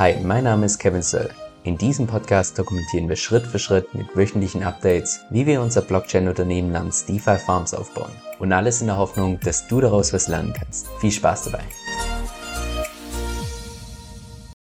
[0.00, 1.28] Hi, mein Name ist Kevin Söll.
[1.62, 6.72] In diesem Podcast dokumentieren wir Schritt für Schritt mit wöchentlichen Updates, wie wir unser Blockchain-Unternehmen
[6.72, 8.10] namens DeFi Farms aufbauen.
[8.38, 10.88] Und alles in der Hoffnung, dass du daraus was lernen kannst.
[11.00, 11.62] Viel Spaß dabei.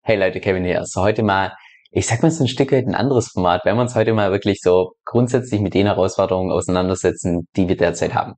[0.02, 0.84] Hey Leute, Kevin hier.
[0.86, 1.54] So heute mal,
[1.92, 3.62] ich sag mal so ein Stück weit ein anderes Format.
[3.64, 8.16] wenn wir uns heute mal wirklich so grundsätzlich mit den Herausforderungen auseinandersetzen, die wir derzeit
[8.16, 8.34] haben.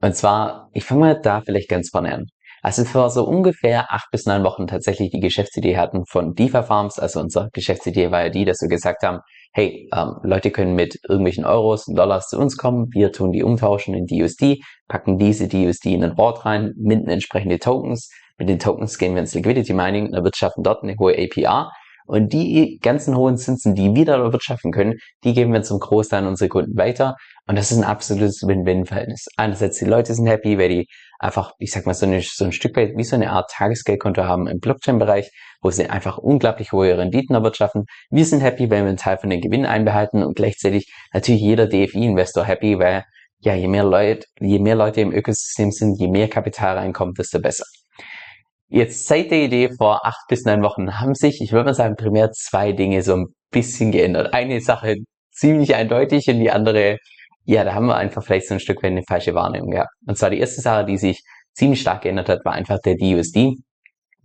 [0.00, 2.26] Und zwar, ich fange mal da vielleicht ganz vorne an.
[2.64, 7.00] Also vor so ungefähr acht bis neun Wochen tatsächlich die Geschäftsidee hatten von DeFi Farms.
[7.00, 9.18] Also unsere Geschäftsidee war ja die, dass wir gesagt haben,
[9.52, 13.42] hey, ähm, Leute können mit irgendwelchen Euros und Dollars zu uns kommen, wir tun die
[13.42, 18.10] umtauschen in DUSD, packen diese DUSD in ein Board rein, minden entsprechende Tokens.
[18.38, 21.72] Mit den Tokens gehen wir ins Liquidity Mining und erwirtschaften dort eine hohe APR.
[22.12, 26.20] Und die ganzen hohen Zinsen, die wir da erwirtschaften können, die geben wir zum Großteil
[26.20, 27.16] an unsere Kunden weiter.
[27.46, 29.28] Und das ist ein absolutes Win-Win-Verhältnis.
[29.38, 30.86] Einerseits die Leute sind happy, weil die
[31.18, 34.24] einfach, ich sag mal, so, eine, so ein Stück weit wie so eine Art Tagesgeldkonto
[34.24, 35.30] haben im Blockchain-Bereich,
[35.62, 37.86] wo sie einfach unglaublich hohe Renditen erwirtschaften.
[38.10, 41.66] Wir sind happy, weil wir einen Teil von den Gewinn einbehalten und gleichzeitig natürlich jeder
[41.66, 43.04] DFI-Investor happy, weil
[43.38, 47.40] ja, je mehr Leute, je mehr Leute im Ökosystem sind, je mehr Kapital reinkommt, desto
[47.40, 47.64] besser.
[48.74, 51.94] Jetzt seit der Idee vor acht bis neun Wochen haben sich, ich würde mal sagen,
[51.94, 54.32] primär zwei Dinge so ein bisschen geändert.
[54.32, 54.96] Eine Sache
[55.30, 56.96] ziemlich eindeutig und die andere,
[57.44, 59.90] ja, da haben wir einfach vielleicht so ein Stück weit eine falsche Wahrnehmung gehabt.
[60.06, 63.56] Und zwar die erste Sache, die sich ziemlich stark geändert hat, war einfach der DUSD.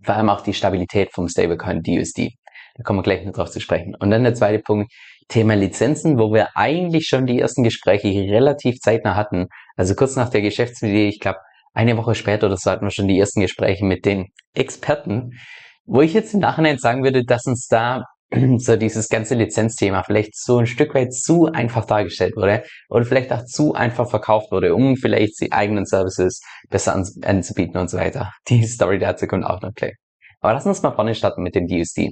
[0.02, 2.30] Vor allem auch die Stabilität vom Stablecoin DUSD.
[2.76, 3.96] Da kommen wir gleich noch drauf zu sprechen.
[4.00, 4.90] Und dann der zweite Punkt,
[5.28, 9.48] Thema Lizenzen, wo wir eigentlich schon die ersten Gespräche relativ zeitnah hatten.
[9.76, 11.40] Also kurz nach der Geschäftsidee, ich glaube,
[11.78, 15.38] eine Woche später so hatten wir schon die ersten Gespräche mit den Experten,
[15.86, 18.02] wo ich jetzt im Nachhinein sagen würde, dass uns da
[18.56, 23.32] so dieses ganze Lizenzthema vielleicht so ein Stück weit zu einfach dargestellt wurde oder vielleicht
[23.32, 28.32] auch zu einfach verkauft wurde, um vielleicht die eigenen Services besser anzubieten und so weiter.
[28.48, 29.94] Die Story dazu kommt auch noch gleich.
[30.40, 32.10] Aber lass uns mal vorne starten mit dem DUSD.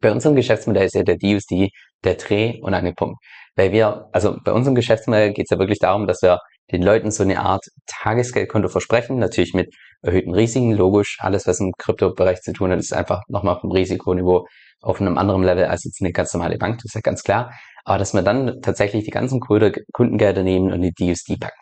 [0.00, 1.70] Bei unserem Geschäftsmodell ist ja der DUSD
[2.02, 3.18] der Dreh- und Angelpunkt.
[3.54, 6.40] Weil wir, also bei unserem Geschäftsmodell geht es ja wirklich darum, dass wir
[6.72, 11.18] den Leuten so eine Art Tagesgeldkonto versprechen, natürlich mit erhöhten Risiken, logisch.
[11.20, 14.46] Alles, was im Kryptobereich zu tun hat, ist einfach nochmal auf dem Risikoniveau
[14.82, 17.52] auf einem anderen Level als jetzt eine ganz normale Bank, das ist ja ganz klar.
[17.84, 21.60] Aber dass wir dann tatsächlich die ganzen Kundengelder nehmen und die DUSD packen.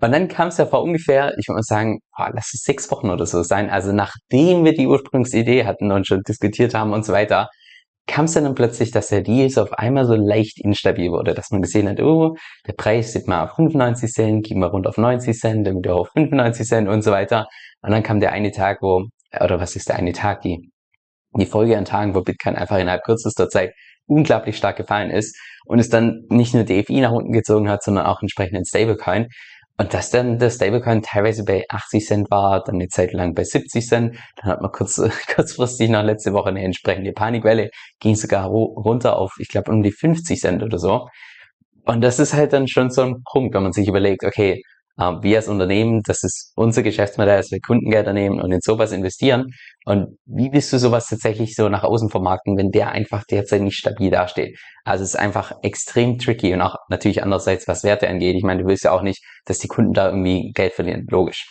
[0.00, 2.90] Und dann kam es ja vor ungefähr, ich würde mal sagen, boah, lass es sechs
[2.90, 7.04] Wochen oder so sein, also nachdem wir die Ursprungsidee hatten und schon diskutiert haben und
[7.04, 7.48] so weiter,
[8.06, 11.50] kam es dann plötzlich, dass der Deal so auf einmal so leicht instabil wurde, dass
[11.50, 12.36] man gesehen hat, oh,
[12.66, 15.96] der Preis sieht mal auf 95 Cent, ging mal rund auf 90 Cent, dann wieder
[15.96, 17.46] auf 95 Cent und so weiter.
[17.82, 19.06] Und dann kam der eine Tag, wo,
[19.40, 20.70] oder was ist der eine Tag, die,
[21.36, 23.72] die Folge an Tagen, wo Bitcoin einfach innerhalb kürzester Zeit
[24.06, 28.06] unglaublich stark gefallen ist und es dann nicht nur DFI nach unten gezogen hat, sondern
[28.06, 29.26] auch entsprechend in Stablecoin.
[29.78, 33.44] Und dass dann der Stablecoin teilweise bei 80 Cent war, dann eine Zeit lang bei
[33.44, 34.96] 70 Cent, dann hat man kurz,
[35.34, 37.70] kurzfristig noch letzte Woche eine entsprechende Panikwelle,
[38.00, 41.08] ging sogar runter auf, ich glaube, um die 50 Cent oder so.
[41.84, 44.62] Und das ist halt dann schon so ein Punkt, wenn man sich überlegt, okay,
[44.98, 48.92] äh, wir als Unternehmen, das ist unser Geschäftsmodell, dass wir Kundengelder nehmen und in sowas
[48.92, 49.46] investieren.
[49.84, 53.76] Und wie willst du sowas tatsächlich so nach außen vermarkten, wenn der einfach derzeit nicht
[53.76, 54.58] stabil dasteht?
[54.84, 58.36] Also es ist einfach extrem tricky und auch natürlich andererseits, was Werte angeht.
[58.36, 61.46] Ich meine, du willst ja auch nicht, dass die Kunden da irgendwie Geld verlieren, logisch.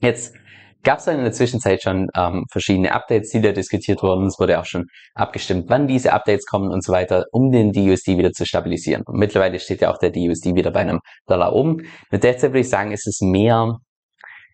[0.00, 0.34] Jetzt
[0.82, 4.26] gab es dann in der Zwischenzeit schon ähm, verschiedene Updates, die da diskutiert wurden.
[4.26, 8.18] Es wurde auch schon abgestimmt, wann diese Updates kommen und so weiter, um den DUSD
[8.18, 9.02] wieder zu stabilisieren.
[9.06, 11.82] Und mittlerweile steht ja auch der DUSD wieder bei einem Dollar oben.
[12.10, 13.78] Mit derzeit würde ich sagen, ist es mehr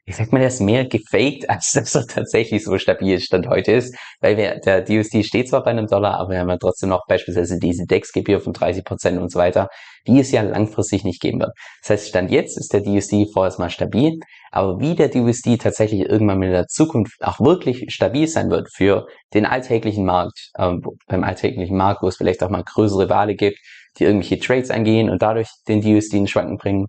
[0.07, 3.73] ich sag mal, der ist mehr gefaked, als dass er tatsächlich so stabil Stand heute
[3.73, 6.91] ist, weil wir, der DUSD steht zwar bei einem Dollar, aber wir haben ja trotzdem
[6.91, 9.69] noch beispielsweise diese DEX-Gebühr von 30 Prozent und so weiter,
[10.07, 11.53] die es ja langfristig nicht geben wird.
[11.83, 14.19] Das heißt, Stand jetzt ist der DUSD vorerst mal stabil,
[14.51, 19.07] aber wie der DUSD tatsächlich irgendwann in der Zukunft auch wirklich stabil sein wird für
[19.33, 23.59] den alltäglichen Markt, ähm, beim alltäglichen Markt, wo es vielleicht auch mal größere Wale gibt,
[23.99, 26.87] die irgendwelche Trades angehen und dadurch den DUSD in Schwanken bringen,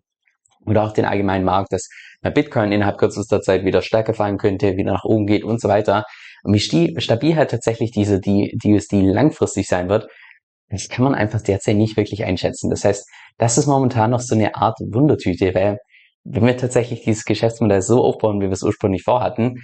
[0.66, 1.90] oder auch den allgemeinen Markt, dass
[2.34, 6.03] Bitcoin innerhalb kürzester Zeit wieder stärker fallen könnte, wieder nach oben geht und so weiter.
[6.44, 10.08] Und wie stabil halt tatsächlich diese die, die USD langfristig sein wird,
[10.70, 12.70] das kann man einfach derzeit nicht wirklich einschätzen.
[12.70, 13.08] Das heißt,
[13.38, 15.78] das ist momentan noch so eine Art Wundertüte, weil
[16.23, 19.61] wenn wir tatsächlich dieses Geschäftsmodell so aufbauen, wie wir es ursprünglich vorhatten,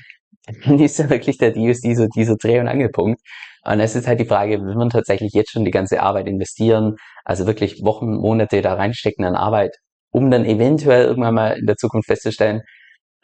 [0.65, 3.21] dann ist ja wirklich der DUSD so dieser Dreh- und Angelpunkt.
[3.63, 6.95] Und es ist halt die Frage, will man tatsächlich jetzt schon die ganze Arbeit investieren,
[7.25, 9.77] also wirklich Wochen, Monate da reinstecken an Arbeit,
[10.11, 12.61] um dann eventuell irgendwann mal in der Zukunft festzustellen,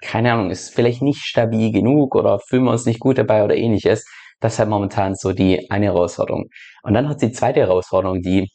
[0.02, 3.56] keine Ahnung, ist vielleicht nicht stabil genug oder fühlen wir uns nicht gut dabei oder
[3.56, 4.06] ähnliches.
[4.40, 6.46] Das ist halt momentan so die eine Herausforderung.
[6.84, 8.48] Und dann hat die zweite Herausforderung, die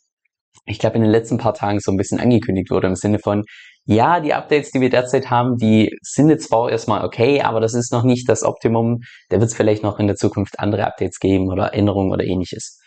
[0.66, 3.42] ich glaube, in den letzten paar Tagen so ein bisschen angekündigt wurde im Sinne von,
[3.84, 7.74] ja, die Updates, die wir derzeit haben, die sind jetzt zwar erstmal okay, aber das
[7.74, 9.00] ist noch nicht das Optimum.
[9.28, 12.78] Da wird es vielleicht noch in der Zukunft andere Updates geben oder Änderungen oder ähnliches.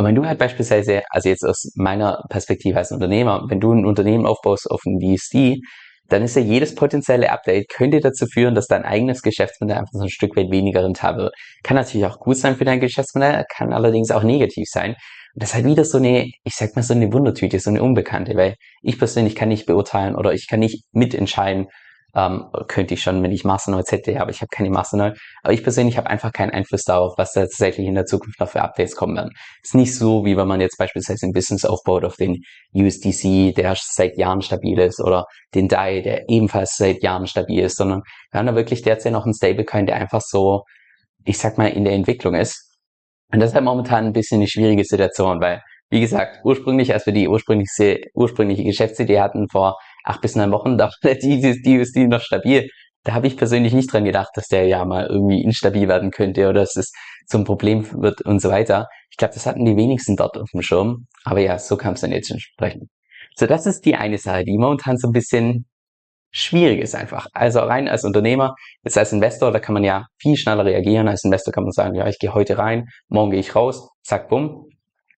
[0.00, 3.84] Aber wenn du halt beispielsweise, also jetzt aus meiner Perspektive als Unternehmer, wenn du ein
[3.84, 5.60] Unternehmen aufbaust auf ein VSD,
[6.08, 10.04] dann ist ja jedes potenzielle Update könnte dazu führen, dass dein eigenes Geschäftsmodell einfach so
[10.04, 11.34] ein Stück weit weniger rentabel wird.
[11.62, 14.92] Kann natürlich auch gut sein für dein Geschäftsmodell, kann allerdings auch negativ sein.
[14.92, 17.82] Und das ist halt wieder so eine, ich sag mal so eine Wundertüte, so eine
[17.82, 21.66] Unbekannte, weil ich persönlich kann nicht beurteilen oder ich kann nicht mitentscheiden,
[22.14, 25.14] ähm, könnte ich schon, wenn ich Masternodes hätte, aber ich habe keine Masternode.
[25.42, 28.48] Aber ich persönlich habe einfach keinen Einfluss darauf, was da tatsächlich in der Zukunft noch
[28.48, 29.30] für Updates kommen werden.
[29.62, 32.42] Ist nicht so, wie wenn man jetzt beispielsweise ein Business aufbaut auf den
[32.74, 37.76] USDC, der seit Jahren stabil ist, oder den DAI, der ebenfalls seit Jahren stabil ist,
[37.76, 40.64] sondern wir haben da wirklich derzeit noch einen Stablecoin, der einfach so,
[41.24, 42.76] ich sag mal, in der Entwicklung ist.
[43.32, 47.06] Und das ist halt momentan ein bisschen eine schwierige Situation, weil, wie gesagt, ursprünglich, als
[47.06, 52.06] wir die ursprüngliche, ursprüngliche Geschäftsidee hatten vor acht bis neun Wochen, da war ist die
[52.06, 52.68] noch stabil.
[53.02, 56.42] Da habe ich persönlich nicht dran gedacht, dass der ja mal irgendwie instabil werden könnte
[56.42, 56.92] oder dass es
[57.26, 58.88] zum Problem wird und so weiter.
[59.10, 61.06] Ich glaube, das hatten die wenigsten dort auf dem Schirm.
[61.24, 62.90] Aber ja, so kam es dann jetzt entsprechend.
[63.36, 65.66] So, das ist die eine Sache, die momentan so ein bisschen
[66.30, 67.26] schwierig ist einfach.
[67.32, 68.54] Also rein als Unternehmer,
[68.84, 71.08] jetzt als Investor, da kann man ja viel schneller reagieren.
[71.08, 74.28] Als Investor kann man sagen, ja, ich gehe heute rein, morgen gehe ich raus, zack,
[74.28, 74.66] bumm.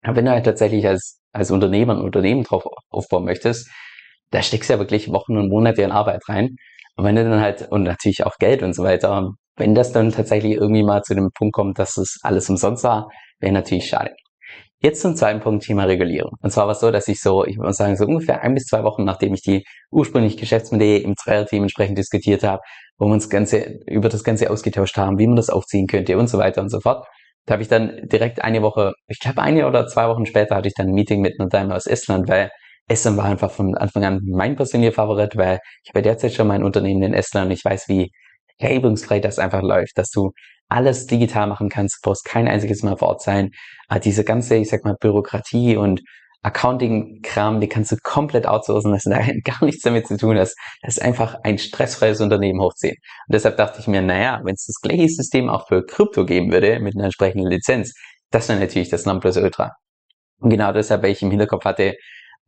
[0.02, 3.68] Aber wenn du halt tatsächlich als, als Unternehmer ein Unternehmen drauf aufbauen möchtest,
[4.32, 6.56] da steckst du ja wirklich Wochen und Monate in Arbeit rein.
[6.96, 10.10] Und wenn du dann halt, und natürlich auch Geld und so weiter, wenn das dann
[10.10, 13.08] tatsächlich irgendwie mal zu dem Punkt kommt, dass es alles umsonst war,
[13.38, 14.10] wäre natürlich schade.
[14.80, 16.32] Jetzt zum zweiten Punkt, Thema Regulierung.
[16.40, 18.64] Und zwar war es so, dass ich so, ich würde sagen, so ungefähr ein bis
[18.64, 22.62] zwei Wochen, nachdem ich die ursprüngliche Geschäftsmodelle im Zweierteam entsprechend diskutiert habe,
[22.98, 26.26] wo wir uns Ganze, über das Ganze ausgetauscht haben, wie man das aufziehen könnte und
[26.28, 27.06] so weiter und so fort,
[27.46, 30.68] da habe ich dann direkt eine Woche, ich glaube eine oder zwei Wochen später hatte
[30.68, 32.50] ich dann ein Meeting mit einer Dame aus Estland, weil
[32.92, 36.62] Estland war einfach von Anfang an mein persönlicher Favorit, weil ich habe derzeit schon mein
[36.62, 38.12] Unternehmen in Estland und ich weiß, wie
[38.60, 40.32] reibungsfrei das einfach läuft, dass du
[40.68, 43.50] alles digital machen kannst, du brauchst kein einziges Mal vor Ort sein.
[43.88, 46.00] Aber diese ganze, ich sag mal, Bürokratie und
[46.42, 50.36] Accounting-Kram, die kannst du komplett outsourcen, das hat gar nichts damit zu tun.
[50.36, 52.96] Das, das ist einfach ein stressfreies Unternehmen hochziehen.
[53.28, 56.50] Und deshalb dachte ich mir, naja, wenn es das gleiche System auch für Krypto geben
[56.50, 57.94] würde, mit einer entsprechenden Lizenz,
[58.30, 59.72] das wäre natürlich das Nonplusultra.
[60.40, 61.94] Und genau deshalb, weil ich im Hinterkopf hatte,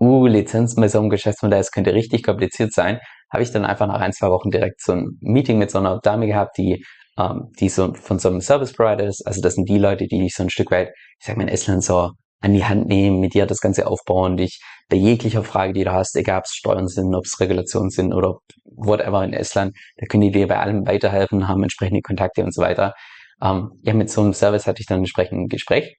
[0.00, 3.00] uh, Lizenz bei so einem Geschäftsmodell, das könnte richtig kompliziert sein,
[3.32, 5.98] habe ich dann einfach nach ein, zwei Wochen direkt so ein Meeting mit so einer
[6.00, 6.84] Dame gehabt, die,
[7.18, 9.26] ähm, die so von so einem Service Provider ist.
[9.26, 11.48] Also das sind die Leute, die dich so ein Stück weit, ich sag mal in
[11.48, 12.10] Estland so
[12.40, 15.92] an die Hand nehmen, mit dir das Ganze aufbauen, dich bei jeglicher Frage, die du
[15.92, 20.06] hast, egal ob es Steuern sind, ob es Regulationen sind oder whatever in Estland, da
[20.06, 22.92] können die dir bei allem weiterhelfen, haben entsprechende Kontakte und so weiter.
[23.42, 25.96] Ähm, ja, mit so einem Service hatte ich dann entsprechend ein Gespräch.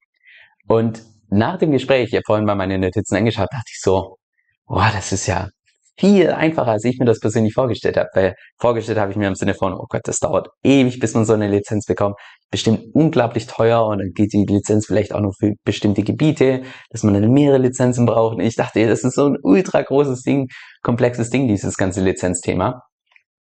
[0.67, 4.17] Und nach dem Gespräch, ich habe vorhin mal meine Notizen angeschaut, dachte ich so,
[4.65, 5.49] boah, das ist ja
[5.97, 8.09] viel einfacher, als ich mir das persönlich vorgestellt habe.
[8.13, 11.25] Weil vorgestellt habe ich mir im Sinne von, oh Gott, das dauert ewig, bis man
[11.25, 12.15] so eine Lizenz bekommt.
[12.51, 17.03] Bestimmt unglaublich teuer und dann geht die Lizenz vielleicht auch nur für bestimmte Gebiete, dass
[17.03, 18.35] man dann mehrere Lizenzen braucht.
[18.35, 20.47] Und ich dachte, das ist so ein ultra großes Ding,
[20.81, 22.81] komplexes Ding, dieses ganze Lizenzthema.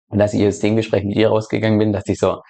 [0.10, 2.42] Und als ich aus dem Gespräch mit ihr rausgegangen bin, dachte ich so,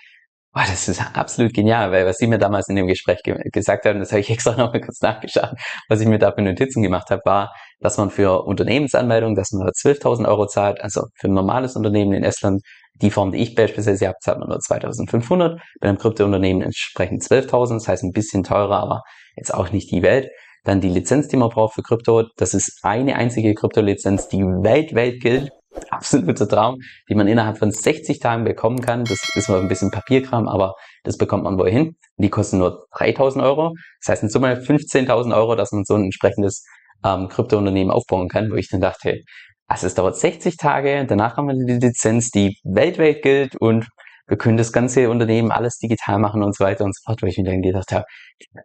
[0.53, 3.85] Boah, das ist absolut genial, weil was sie mir damals in dem Gespräch ge gesagt
[3.85, 5.51] haben, das habe ich extra noch mal kurz nachgeschaut,
[5.87, 9.65] was ich mir da für Notizen gemacht habe, war, dass man für Unternehmensanmeldung, dass man
[9.69, 12.61] 12.000 Euro zahlt, also für ein normales Unternehmen in Estland,
[12.95, 17.75] die Form, die ich beispielsweise habe, zahlt man nur 2.500, bei einem Kryptounternehmen entsprechend 12.000,
[17.75, 19.03] das heißt ein bisschen teurer, aber
[19.37, 20.29] jetzt auch nicht die Welt.
[20.65, 25.21] Dann die Lizenz, die man braucht für Krypto, das ist eine einzige Kryptolizenz, die weltweit
[25.21, 25.51] gilt
[25.89, 29.07] absoluter Traum, die man innerhalb von 60 Tagen bekommen kann.
[29.07, 30.73] Das ist mal ein bisschen Papierkram, aber
[31.03, 31.95] das bekommt man wohin.
[32.17, 33.73] Die kosten nur 3000 Euro.
[34.01, 36.63] Das heißt in Summe 15.000 Euro, dass man so ein entsprechendes
[37.03, 39.21] ähm, Kryptounternehmen aufbauen kann, wo ich dann dachte,
[39.67, 43.87] also es dauert 60 Tage, danach haben wir die Lizenz, die weltweit gilt und
[44.27, 47.25] wir können das ganze Unternehmen alles digital machen und so weiter und so fort, wo
[47.25, 48.05] ich mir dann gedacht habe,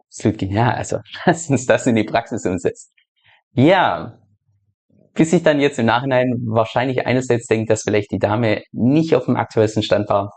[0.08, 2.92] absolut genial, also lass uns das in die Praxis umsetzen.
[3.52, 4.18] Ja,
[5.16, 9.26] bis ich dann jetzt im Nachhinein wahrscheinlich einerseits denke, dass vielleicht die Dame nicht auf
[9.26, 10.30] dem aktuellsten Stand war,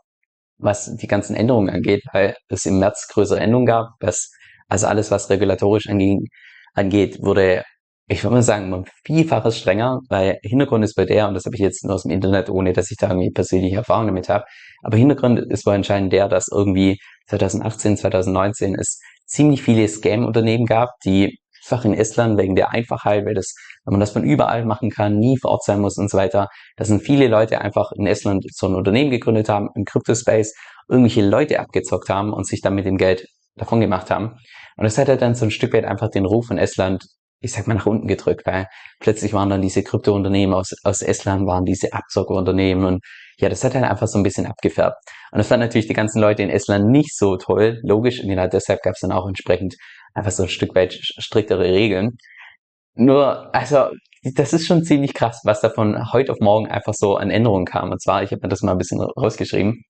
[0.57, 3.89] was die ganzen Änderungen angeht, weil es im März größere Änderungen gab.
[3.99, 4.31] Was,
[4.67, 6.25] also alles, was regulatorisch anging,
[6.73, 7.63] angeht, wurde,
[8.07, 11.55] ich würde mal sagen, um vielfaches strenger, weil Hintergrund ist bei der, und das habe
[11.55, 14.45] ich jetzt nur aus dem Internet, ohne dass ich da irgendwie persönliche Erfahrung damit habe,
[14.83, 20.89] aber Hintergrund ist wohl anscheinend der, dass irgendwie 2018, 2019 es ziemlich viele Scam-Unternehmen gab,
[21.05, 21.37] die
[21.69, 23.53] einfach in Estland wegen der Einfachheit, weil das,
[23.85, 26.47] wenn man das von überall machen kann, nie vor Ort sein muss und so weiter.
[26.77, 30.53] Da sind viele Leute einfach in Estland so ein Unternehmen gegründet haben, im Crypto-Space,
[30.89, 34.35] irgendwelche Leute abgezockt haben und sich dann mit dem Geld davon gemacht haben.
[34.77, 37.05] Und das hat halt dann so ein Stück weit einfach den Ruf von Estland
[37.41, 38.67] ich sag mal, nach unten gedrückt, weil
[38.99, 43.01] plötzlich waren dann diese Kryptounternehmen aus, aus Estland, waren diese Abzockerunternehmen und
[43.39, 44.97] ja, das hat dann einfach so ein bisschen abgefärbt.
[45.31, 48.47] Und das fanden natürlich die ganzen Leute in Estland nicht so toll, logisch, und genau
[48.47, 49.75] deshalb gab es dann auch entsprechend
[50.13, 52.17] einfach so ein Stück weit striktere Regeln.
[52.95, 53.89] Nur, also,
[54.35, 57.65] das ist schon ziemlich krass, was da von heute auf morgen einfach so an Änderungen
[57.65, 57.91] kam.
[57.91, 59.83] Und zwar, ich habe mir das mal ein bisschen rausgeschrieben.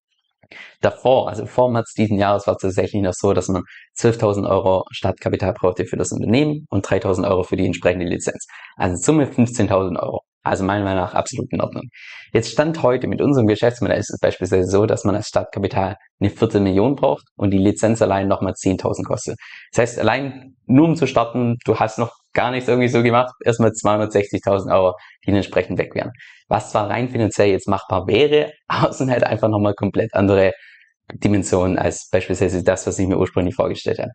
[0.82, 3.63] Davor, also vor März diesen Jahres, war es tatsächlich noch so, dass man
[3.98, 8.46] 12.000 Euro Startkapital brauchte für das Unternehmen und 3.000 Euro für die entsprechende Lizenz.
[8.75, 10.22] Also in Summe 15.000 Euro.
[10.43, 11.84] Also meiner Meinung nach absolut in Ordnung.
[12.31, 16.29] Jetzt stand heute mit unserem Geschäftsmodell ist es beispielsweise so, dass man als Startkapital eine
[16.29, 19.38] Viertelmillion braucht und die Lizenz allein nochmal 10.000 kostet.
[19.72, 23.34] Das heißt, allein nur um zu starten, du hast noch gar nichts irgendwie so gemacht,
[23.43, 24.93] erstmal 260.000 Euro,
[25.25, 26.12] die entsprechend weg wären.
[26.48, 30.53] Was zwar rein finanziell jetzt machbar wäre, aber es sind halt einfach nochmal komplett andere
[31.13, 34.12] Dimensionen als beispielsweise das, was ich mir ursprünglich vorgestellt habe.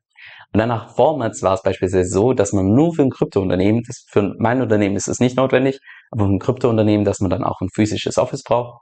[0.53, 4.35] Und danach Formats war es beispielsweise so, dass man nur für ein Kryptounternehmen, das für
[4.39, 5.79] mein Unternehmen ist es nicht notwendig,
[6.11, 8.81] aber für ein Kryptounternehmen, dass man dann auch ein physisches Office braucht.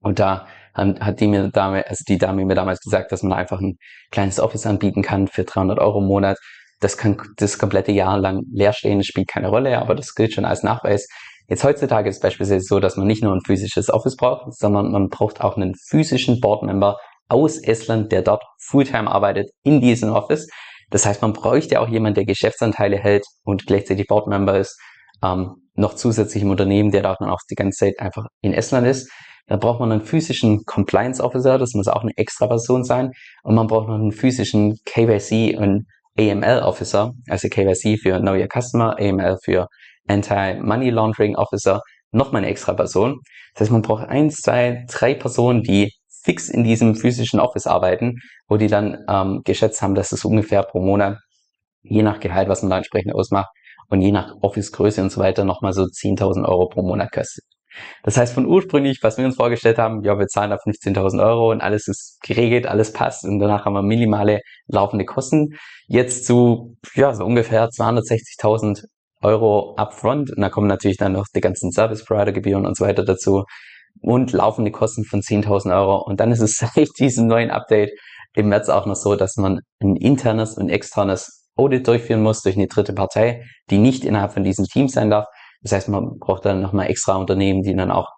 [0.00, 3.60] Und da hat die mir Dame, also die Dame mir damals gesagt, dass man einfach
[3.60, 3.76] ein
[4.10, 6.36] kleines Office anbieten kann für 300 Euro im Monat.
[6.80, 10.34] Das kann das komplette Jahr lang leer stehen, das spielt keine Rolle, aber das gilt
[10.34, 11.06] schon als Nachweis.
[11.48, 14.90] Jetzt heutzutage ist es beispielsweise so, dass man nicht nur ein physisches Office braucht, sondern
[14.90, 16.96] man braucht auch einen physischen Boardmember
[17.28, 20.48] aus Estland, der dort Fulltime arbeitet in diesem Office.
[20.90, 24.78] Das heißt, man bräuchte auch jemanden, der Geschäftsanteile hält und gleichzeitig Boardmember ist,
[25.22, 28.86] ähm, noch zusätzlich im Unternehmen, der da dann auch die ganze Zeit einfach in Estland
[28.86, 29.10] ist.
[29.46, 33.10] Da braucht man einen physischen Compliance Officer, das muss auch eine extra Person sein.
[33.42, 35.86] Und man braucht noch einen physischen KYC und
[36.18, 39.66] AML Officer, also KYC für Know Your Customer, AML für
[40.06, 41.80] Anti-Money Laundering Officer,
[42.12, 43.20] nochmal eine extra Person.
[43.54, 45.92] Das heißt, man braucht eins, zwei, drei Personen, die
[46.24, 48.16] fix in diesem physischen Office arbeiten,
[48.48, 51.18] wo die dann ähm, geschätzt haben, dass es ungefähr pro Monat,
[51.82, 53.50] je nach Gehalt, was man da entsprechend ausmacht
[53.90, 57.44] und je nach Office-Größe und so weiter, nochmal so 10.000 Euro pro Monat kostet.
[58.02, 61.50] Das heißt, von ursprünglich, was wir uns vorgestellt haben, ja, wir zahlen da 15.000 Euro
[61.50, 65.56] und alles ist geregelt, alles passt und danach haben wir minimale laufende Kosten.
[65.86, 68.84] Jetzt zu, ja, so ungefähr 260.000
[69.22, 72.84] Euro upfront und da kommen natürlich dann noch die ganzen Service Provider Gebühren und so
[72.84, 73.44] weiter dazu
[74.00, 76.02] und laufende Kosten von 10.000 Euro.
[76.04, 77.90] Und dann ist es seit diesem neuen Update
[78.34, 82.56] im März auch noch so, dass man ein internes und externes Audit durchführen muss durch
[82.56, 85.26] eine dritte Partei, die nicht innerhalb von diesem Team sein darf.
[85.62, 88.10] Das heißt, man braucht dann nochmal extra Unternehmen, die dann auch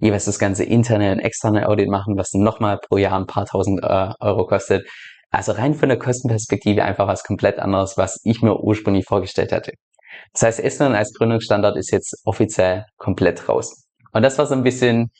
[0.00, 3.82] jeweils das ganze interne und externe Audit machen, was nochmal pro Jahr ein paar tausend
[3.82, 4.88] äh, Euro kostet.
[5.30, 9.72] Also rein von der Kostenperspektive einfach was komplett anderes, was ich mir ursprünglich vorgestellt hatte.
[10.32, 13.87] Das heißt, Estland als Gründungsstandard ist jetzt offiziell komplett raus.
[14.12, 15.10] Und das war so ein bisschen,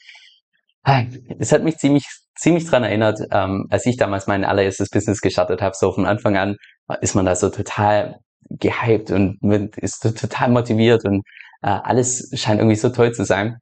[1.39, 2.05] es hat mich ziemlich,
[2.35, 5.75] ziemlich dran erinnert, ähm, als ich damals mein allererstes Business gestartet habe.
[5.75, 6.55] So von Anfang an
[7.01, 8.19] ist man da so total
[8.49, 9.37] gehypt und
[9.77, 11.23] ist total motiviert und
[11.61, 13.57] äh, alles scheint irgendwie so toll zu sein.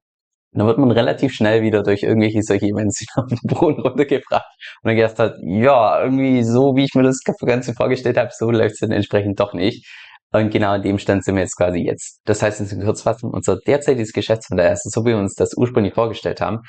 [0.53, 4.46] Und dann wird man relativ schnell wieder durch irgendwelche solche Events auf den Boden runtergebracht
[4.81, 8.50] und dann gedacht hat, ja, irgendwie so, wie ich mir das Ganze vorgestellt habe, so
[8.50, 9.86] läuft es dann entsprechend doch nicht.
[10.34, 12.19] Und genau in dem Stand sind wir jetzt quasi jetzt.
[12.25, 16.41] Das heißt, in Kurzfassung, unser derzeitiges Geschäftsmodell, also so wie wir uns das ursprünglich vorgestellt
[16.41, 16.60] haben,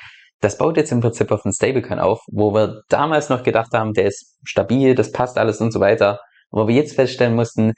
[0.41, 3.93] das baut jetzt im Prinzip auf einen Stablecoin auf, wo wir damals noch gedacht haben,
[3.93, 6.19] der ist stabil, das passt alles und so weiter.
[6.49, 7.73] Wo wir jetzt feststellen mussten,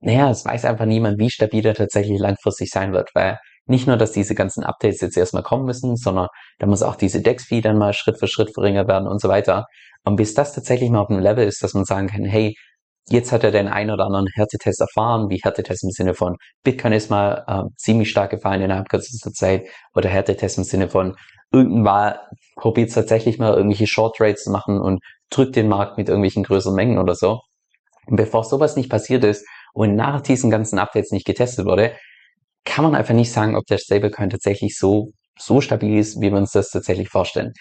[0.00, 3.98] naja, es weiß einfach niemand, wie stabil er tatsächlich langfristig sein wird, weil nicht nur,
[3.98, 7.76] dass diese ganzen Updates jetzt erstmal kommen müssen, sondern da muss auch diese Dex-Fee dann
[7.76, 9.66] mal Schritt für Schritt verringert werden und so weiter.
[10.04, 12.54] Und bis das tatsächlich mal auf einem Level ist, dass man sagen kann, hey,
[13.10, 16.92] Jetzt hat er den einen oder anderen Härtetest erfahren, wie Härtetest im Sinne von Bitcoin
[16.92, 21.16] ist mal äh, ziemlich stark gefallen innerhalb kürzester Zeit oder Härtetest im Sinne von
[21.50, 22.16] irgendwann
[22.56, 25.00] probiert tatsächlich mal irgendwelche Short Trades zu machen und
[25.30, 27.40] drückt den Markt mit irgendwelchen größeren Mengen oder so.
[28.06, 31.94] Und bevor sowas nicht passiert ist und nach diesen ganzen Updates nicht getestet wurde,
[32.64, 36.38] kann man einfach nicht sagen, ob der Stablecoin tatsächlich so, so stabil ist, wie wir
[36.38, 37.52] uns das tatsächlich vorstellen.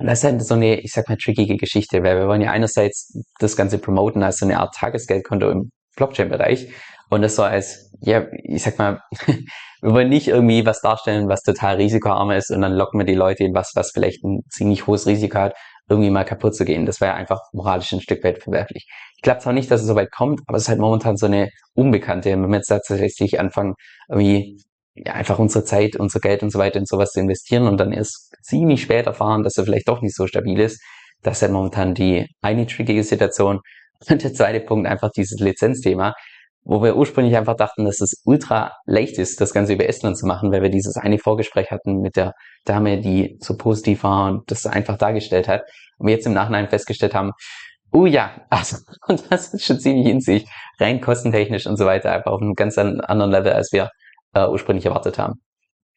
[0.00, 2.50] Und das ist halt so eine, ich sag mal, trickige Geschichte, weil wir wollen ja
[2.50, 6.68] einerseits das Ganze promoten als so eine Art Tagesgeldkonto im Blockchain-Bereich
[7.10, 9.02] und das so als, ja, ich sag mal,
[9.82, 13.14] wir wollen nicht irgendwie was darstellen, was total risikoarm ist und dann locken wir die
[13.14, 15.54] Leute in was, was vielleicht ein ziemlich hohes Risiko hat,
[15.90, 16.86] irgendwie mal kaputt zu gehen.
[16.86, 18.88] Das wäre einfach moralisch ein Stück weit verwerflich.
[19.16, 21.26] Ich glaube zwar nicht, dass es so weit kommt, aber es ist halt momentan so
[21.26, 22.30] eine Unbekannte.
[22.30, 23.74] Wenn wir jetzt tatsächlich anfangen,
[24.08, 24.62] irgendwie
[25.04, 27.92] ja, einfach unsere Zeit, unser Geld und so weiter in sowas zu investieren und dann
[27.92, 30.82] erst ziemlich spät erfahren, dass er vielleicht doch nicht so stabil ist.
[31.22, 33.60] Das ist halt momentan die eine trickige Situation.
[34.08, 36.14] Und der zweite Punkt einfach dieses Lizenzthema,
[36.64, 40.26] wo wir ursprünglich einfach dachten, dass es ultra leicht ist, das Ganze über Estland zu
[40.26, 42.32] machen, weil wir dieses eine Vorgespräch hatten mit der
[42.64, 45.64] Dame, die so positiv war und das einfach dargestellt hat.
[45.98, 47.32] Und wir jetzt im Nachhinein festgestellt haben,
[47.92, 48.76] Oh ja, also,
[49.08, 50.46] und das ist schon ziemlich in sich,
[50.78, 53.90] rein kostentechnisch und so weiter, einfach auf einem ganz anderen Level, als wir
[54.34, 55.34] äh, ursprünglich erwartet haben.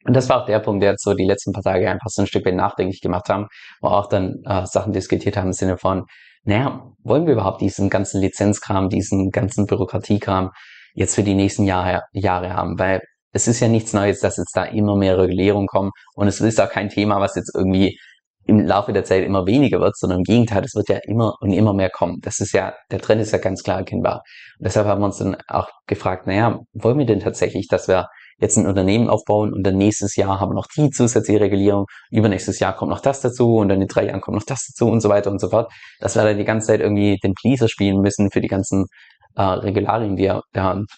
[0.06, 2.22] Und das war auch der Punkt, der jetzt so die letzten paar Tage einfach so
[2.22, 3.46] ein Stück weit nachdenklich gemacht haben,
[3.80, 6.04] wo auch dann äh, Sachen diskutiert haben im Sinne von,
[6.44, 10.50] naja, wollen wir überhaupt diesen ganzen Lizenzkram, diesen ganzen Bürokratiekram
[10.92, 12.78] jetzt für die nächsten Jahre, Jahre haben?
[12.78, 13.00] Weil
[13.32, 16.60] es ist ja nichts Neues, dass jetzt da immer mehr Regulierung kommen und es ist
[16.60, 17.98] auch kein Thema, was jetzt irgendwie
[18.46, 21.52] im Laufe der Zeit immer weniger wird, sondern im Gegenteil, es wird ja immer und
[21.52, 22.18] immer mehr kommen.
[22.20, 24.22] Das ist ja, der Trend ist ja ganz klar erkennbar.
[24.58, 28.06] Und deshalb haben wir uns dann auch gefragt, naja, wollen wir denn tatsächlich, dass wir
[28.38, 32.58] jetzt ein Unternehmen aufbauen und dann nächstes Jahr haben wir noch die zusätzliche Regulierung, übernächstes
[32.58, 35.00] Jahr kommt noch das dazu und dann in drei Jahren kommt noch das dazu und
[35.00, 38.00] so weiter und so fort, dass wir dann die ganze Zeit irgendwie den Pleaser spielen
[38.00, 38.86] müssen für die ganzen
[39.36, 40.42] äh, Regularien, die ja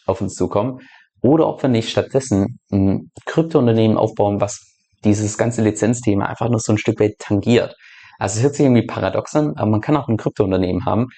[0.06, 0.80] auf uns zukommen.
[1.22, 4.60] Oder ob wir nicht stattdessen ein Kryptounternehmen aufbauen, was
[5.04, 7.74] dieses ganze Lizenzthema einfach nur so ein Stück weit tangiert.
[8.18, 11.08] Also es hört sich irgendwie paradox an, aber man kann auch ein Kryptounternehmen haben,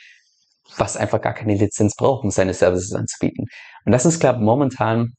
[0.77, 3.47] was einfach gar keine Lizenz braucht, um seine Services anzubieten.
[3.85, 5.15] Und das ist, glaube ich, momentan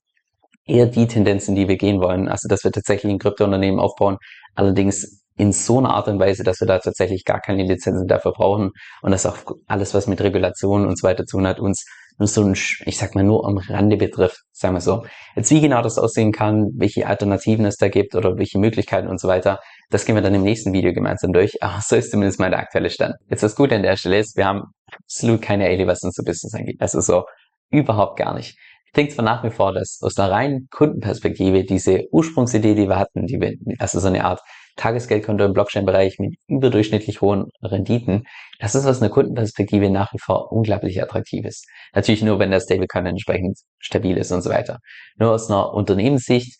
[0.65, 2.27] eher die Tendenz, in die wir gehen wollen.
[2.27, 4.17] Also, dass wir tatsächlich ein Kryptounternehmen aufbauen,
[4.55, 8.33] allerdings in so einer Art und Weise, dass wir da tatsächlich gar keine Lizenzen dafür
[8.33, 9.37] brauchen und dass auch
[9.67, 11.85] alles, was mit Regulationen und so weiter zu tun hat, uns
[12.17, 12.53] nur so ein,
[12.85, 15.05] ich sag mal, nur am Rande betrifft, sagen wir so.
[15.37, 19.21] Jetzt wie genau das aussehen kann, welche Alternativen es da gibt oder welche Möglichkeiten und
[19.21, 21.63] so weiter, das gehen wir dann im nächsten Video gemeinsam durch.
[21.63, 23.15] Aber so ist zumindest mal der aktuelle Stand.
[23.29, 26.53] Jetzt was gut an der Stelle ist, wir haben absolut keine Ailey, was unser Business
[26.53, 26.75] angeht.
[26.79, 27.23] Also so
[27.71, 28.57] überhaupt gar nicht.
[28.89, 32.97] Ich denke zwar nach wie vor, dass aus einer reinen Kundenperspektive diese Ursprungsidee, die wir
[32.97, 34.41] hatten, die wir, also so eine Art
[34.77, 38.23] Tagesgeldkonto im Blockchain-Bereich mit überdurchschnittlich hohen Renditen,
[38.59, 41.67] das ist aus einer Kundenperspektive nach wie vor unglaublich attraktiv ist.
[41.93, 44.79] Natürlich nur, wenn der Stablecoin entsprechend stabil ist und so weiter.
[45.17, 46.57] Nur aus einer Unternehmenssicht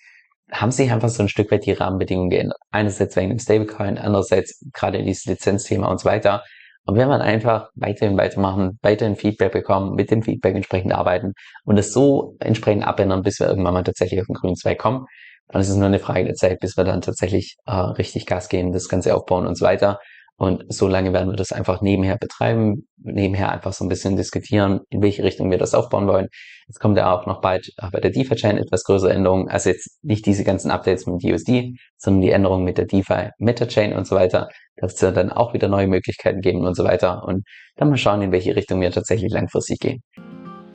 [0.52, 2.58] haben sich einfach so ein Stück weit die Rahmenbedingungen geändert.
[2.72, 6.44] Einerseits wegen dem Stablecoin, andererseits gerade dieses Lizenzthema und so weiter.
[6.86, 11.34] Und wenn man einfach weiterhin weitermachen, weiterhin Feedback bekommen, mit dem Feedback entsprechend arbeiten
[11.66, 15.06] und es so entsprechend abändern, bis wir irgendwann mal tatsächlich auf den grünen Zweig kommen,
[15.50, 18.50] dann ist es nur eine Frage der Zeit, bis wir dann tatsächlich äh, richtig Gas
[18.50, 20.00] geben, das Ganze aufbauen und so weiter.
[20.40, 24.80] Und so lange werden wir das einfach nebenher betreiben, nebenher einfach so ein bisschen diskutieren,
[24.90, 26.28] in welche Richtung wir das aufbauen wollen.
[26.66, 29.50] Jetzt kommt ja auch noch bald äh, bei der DeFi-Chain etwas größere Änderungen.
[29.50, 33.92] Also jetzt nicht diese ganzen Updates mit USD, sondern die Änderungen mit der DeFi Meta-Chain
[33.92, 34.48] und so weiter.
[34.78, 37.26] Da wird es dann auch wieder neue Möglichkeiten geben und so weiter.
[37.26, 37.44] Und
[37.76, 40.02] dann mal schauen, in welche Richtung wir tatsächlich langfristig gehen.